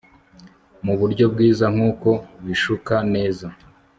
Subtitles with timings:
[0.85, 2.09] Muburyo bwiza nkuko
[2.45, 3.47] bishuka neza